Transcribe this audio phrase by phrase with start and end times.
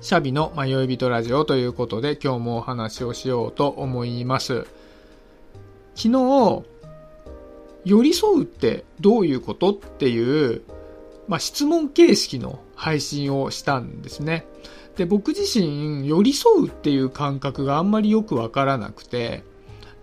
[0.00, 4.64] シャビの迷い人ラジオということで今日もお話をしようと思います。
[5.96, 6.62] 昨日、
[7.84, 10.62] 寄り添うってどういうことっていう、
[11.26, 14.46] まあ、質問形式の配信をしたんですね。
[14.96, 19.42] で、僕自身、寄り添うっていう感覚があんまりよくわからなくて、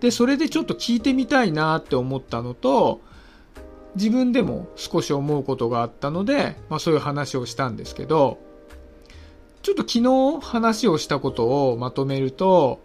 [0.02, 3.00] で、それでちょっと聞いてみたいなって思ったのと、
[3.96, 8.40] 自分でも少し思うことがあったので、まあそういう話をしたんですけど、
[9.66, 12.84] ちょっと昨日話をしたことをまとめると、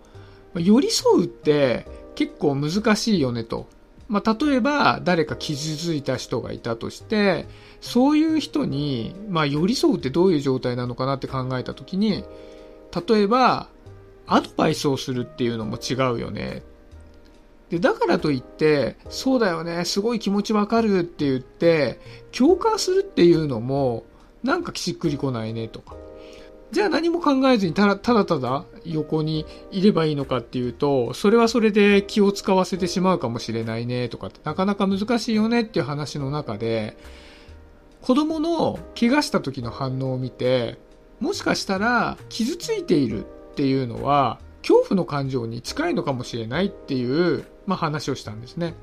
[0.55, 3.69] 寄り添うって結構難しいよねと。
[4.09, 7.47] まあ、例えば誰か傷ついた人がいたとして、
[7.83, 12.25] そういう人に、まあ、寄り添うってどういう状態なのかなって考えたときに、
[13.07, 13.69] 例えば、
[14.27, 16.63] アドバイスをするっていうのも違うよね。
[17.69, 22.01] で、だからといって、そうだよね、すごい気持ちわかるって言って、
[22.33, 24.07] 共感するっていうのも、
[24.43, 25.95] なんかしっくりこないねとか。
[26.73, 36.97] じゃあ何も考えずにただただただ横にいればいいのかっていうと、それはそれで気を使わせてしまうかもしれないねとかってなかなか難しいよねっていう話の中で、
[38.03, 40.79] 子供の怪我した時の反応を見て、
[41.19, 48.75] もしかしたら傷ついているっていうのは恐怖の感情に近いのかもしれないっていう、まあ、話をしたんですね。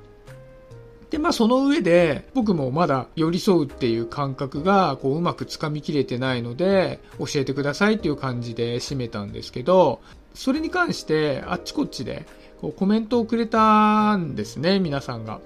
[1.09, 10.02] で、まあその上で、僕もまだ寄り添うっていう感覚が、こううまくつかみきれてないので、教えてくださいっていう感じで締めたんですけど、
[10.33, 12.25] それに関して、あっちこっちで、
[12.59, 15.39] こうコメントをくれたんですね、皆さんが。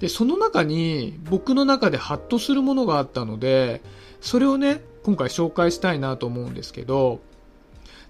[0.00, 3.82] で、その中に、僕の中でハッとするものがあったので、
[4.20, 7.20] それをね、今回紹介したいなと思うんですけど、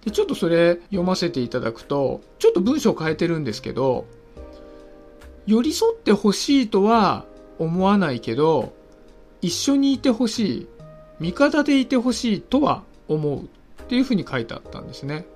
[0.05, 4.07] でちょっとそれ読ませていただくと、ちょっと文章を変えてるんですけど、
[5.47, 7.25] 寄り添ってほしいとは
[7.59, 8.73] 思わないけど、
[9.41, 10.67] 一緒にいてほしい、
[11.21, 15.27] 味方でいてほしいとは思うっていうふうに書いてあったんですね。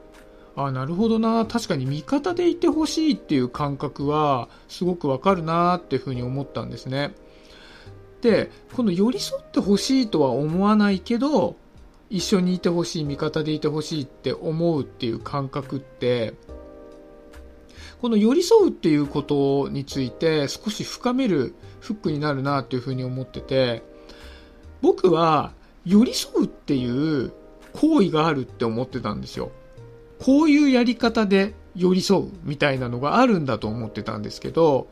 [0.57, 1.45] あなるほどな。
[1.45, 7.15] 確かに味方でいてほしいっていう感覚はすごくわかるなっていうふうに思ったんですね。
[8.23, 11.57] で、この寄り添ってほしいとは思わないけど、
[12.09, 16.35] 一緒にいてほしい、味方でいてほしいって思うっていう感覚って、
[18.01, 23.83] この寄り添うっていうことについて少し深めるフックになるなっていうふうに思ってて、
[24.83, 25.53] 僕は
[25.85, 27.33] 寄り添うっていう
[27.73, 29.51] 行為があるって思ってたんですよ。
[30.19, 34.89] こういうやり方で寄り添うみたいなのがあるんだと思ってたんですけど、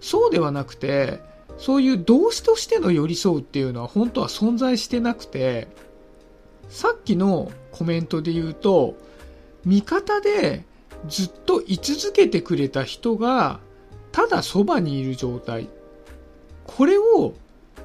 [0.00, 1.20] そうではなくて、
[1.58, 5.68] そういう動詞としての寄り添うっていうのは本当は存在してなくて、
[6.68, 8.96] さっきのコメントで言うと、
[9.64, 10.64] 味方で
[11.08, 13.60] ずっと居続けてくれた人が
[14.12, 15.68] ただそばにいる状態。
[16.64, 17.34] これを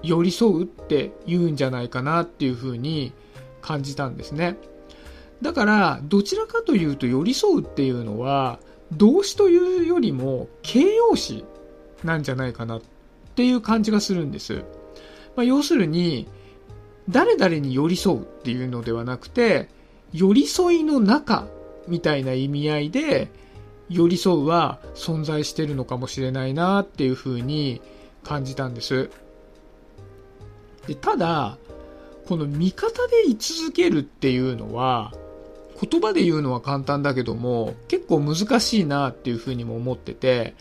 [0.04, 3.12] 寄り添うって言うんじゃないかなっていうふうに
[3.62, 4.58] 感じたんですね。
[5.42, 8.60] だからどちらかというと寄り添うっていうのは
[8.92, 11.46] 動詞というよりも形容詞
[12.04, 12.82] なんじゃないかなっ
[13.36, 14.64] ていう感じがするんです、
[15.36, 16.28] まあ、要するに
[17.10, 19.70] 誰々に寄り添うっていうのではなくて
[20.12, 21.48] 寄り添いの中
[21.90, 23.30] みたいな意味合いで
[23.90, 27.82] 寄り添うは存在してるのかもしれないなっていうふうに
[28.24, 29.10] 感じたんです。
[30.88, 31.58] でただ、
[32.28, 35.14] この味方で居続けるっていうのは、
[35.82, 40.54] 言葉で言うのは簡単だけども、結構難しいなっていうふうにも思ってて、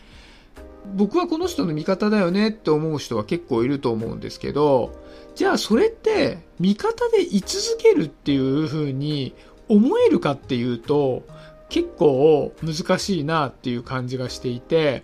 [0.95, 4.95] 僕はこの人の味方だよねって思う人は結構いると思うんですけど、
[5.35, 9.33] じゃあそれって味方で居続けるっていうふうに
[9.69, 11.23] 思えるかっていうと
[11.69, 15.03] 結構難しいなっていう感じがしていて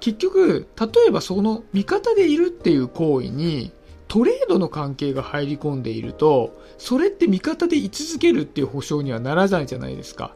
[0.00, 3.72] 結局例えばその味方でいるっていう行為に
[4.08, 10.34] トレードの関係が入り込んでいるとそれって味方で居続けるっていう保証にはならないじゃないですか。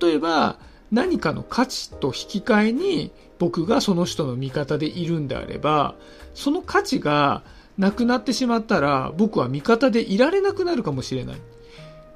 [0.00, 0.58] 例えば
[0.92, 5.94] 何かの価値と引き換えに僕がその人の味方でいるんであれば
[6.34, 7.42] その価値が
[7.78, 11.36] なくなってしまったら僕は味方でいられなくなるかもしれない。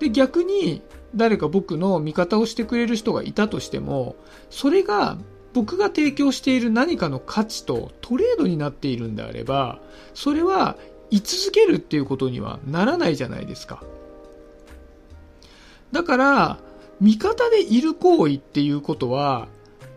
[0.05, 0.83] で、逆に
[1.15, 4.17] 誰か僕の味方をしてくれる人がいたとしても、
[4.51, 5.17] それが
[5.55, 9.81] 僕が提供している何かの価値とトレードになっているんであれば、
[10.13, 10.77] それは
[11.11, 13.83] 居続けるっていうことにはならないじゃないですか。
[15.91, 16.59] だから、
[17.01, 19.49] 味方でいる行為っていうことは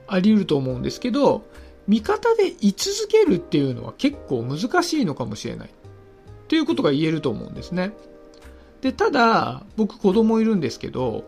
[0.07, 1.43] あり得ると思うんですけど、
[1.87, 5.67] 味方で居続けるっていうのは結構難しいのかもしれない。
[5.67, 5.71] っ
[6.47, 7.91] ていうことが言えると思うんですね。
[8.81, 11.23] で、ただ、僕子供いるんですけど、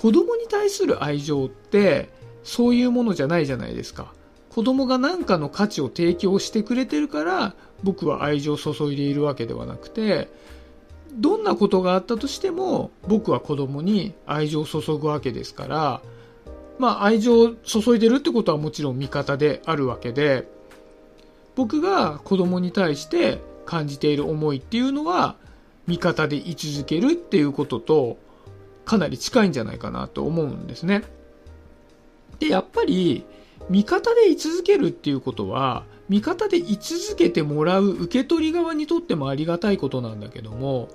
[0.00, 2.10] 子供に対する愛情って、
[2.42, 4.12] そういうものじゃないじゃないですか。
[4.50, 10.28] 子供が何かの価値を提供してくれてるから、僕は愛情を注いでいるわけではなくて、
[11.14, 16.00] どんなことがあったとしても僕は子供に愛情を注ぐわけですから
[16.78, 20.48] まあ愛情を注いでるってことはもちろん味方であるわけで
[21.56, 25.36] 僕が子供に対して感じている思いっていうのは
[25.90, 28.16] 味方で居続けるっていうことと
[28.84, 31.02] かなり近いんじゃないかなと思うんですね。
[32.38, 33.24] で、やっぱり
[33.68, 40.88] 味方で居続けるっていうことは味方で居続けてもらう受け取り側にとってもありがたいことなんだけども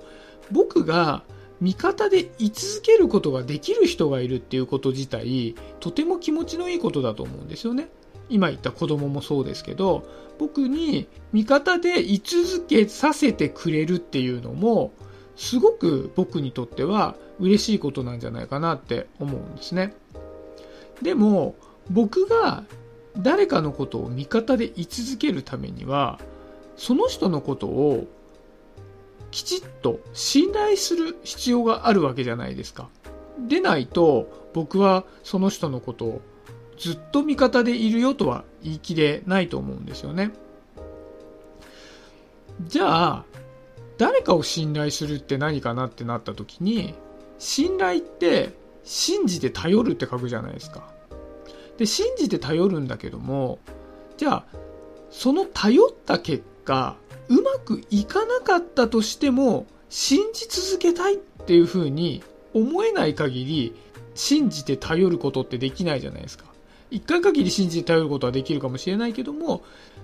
[0.50, 1.22] 僕が
[1.60, 7.88] 味方で居続けることができる人がいるっていうこと自体とても気持ちのいいことだと思うんですよね。
[8.28, 10.06] 今言った子供もそうですけど
[10.38, 14.92] 僕に味方で居続けさせてくれるっていうのも
[15.36, 19.94] すごく僕にとっては嬉しいことなんじゃないかなって思うんですね。
[21.02, 21.54] でも
[21.90, 22.64] 僕が
[23.16, 26.18] 誰かのことを味方で居続けるためには
[26.76, 28.06] その人のことを
[29.30, 32.88] きちっと信頼する必要があるわけじゃないですか。
[33.48, 36.22] でないと僕はその人のことを
[36.76, 40.32] ずっと味方でいるよとは言い切れないと思うんですよね。
[42.66, 43.24] じゃあ
[43.98, 46.94] 誰かを信頼するって何かなってなった時に
[47.38, 50.88] 信頼って信じて頼るって書くじゃないですか。
[51.76, 53.58] で、信じて頼るんだけども、
[54.16, 54.44] じゃあ、
[55.10, 56.96] その頼った結果、
[57.28, 62.22] うまくいかなかったとしても、信じ続けたいっていうふうに
[62.54, 63.74] 思えない限り、
[64.14, 66.46] 信じて頼ることってできないじゃないですか。
[66.90, 69.62] 一回限り信じて頼ることはできるかもしれないけども、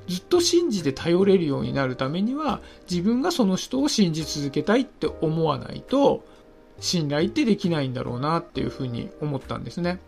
[0.08, 6.24] ずっと信じて頼れるようになるためには、自分がその人を信じ続けたいって思わないと、
[6.80, 10.00] 信頼ってできないんだろうなっていうふうに思ったんですね。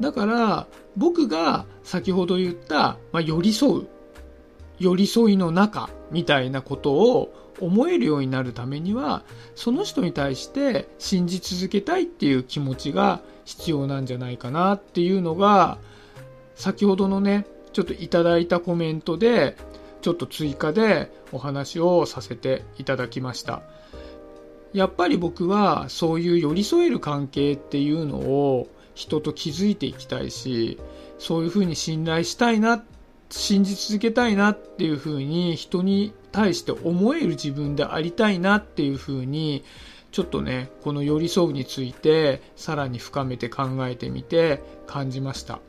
[0.00, 0.66] だから
[0.96, 3.86] 僕が先ほど言った、まあ、寄り添う
[4.78, 9.22] 寄り添いの中みたいなことを思えるようになるためには
[9.54, 15.78] その人に対して信じ続けたいっていう気持ちが必要なんじゃないかなっていうのが
[16.54, 19.56] 先ほどのねちょっといただいたコメントで
[20.02, 23.62] ちょっと追加でお話をさせていただきました。
[24.72, 30.78] やっぱり僕はそういう寄り添える関係っていうのを人と気づいていきたいし
[31.18, 32.82] そういうふうに信頼したいな
[33.30, 39.64] 信じ続けたいなっていうふうに人に対して思える自分でありたいなっていうふうに
[40.12, 45.60] ちょっとねこの寄り添うについてさらに深めて考えてみて感じました。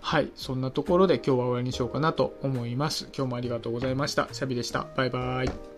[0.00, 3.08] はいそんなところで今日は終わりにしようかなと思います。
[3.16, 4.28] 今日もありがとうございました。
[4.32, 4.86] シャビでした。
[4.96, 5.71] バイバイ。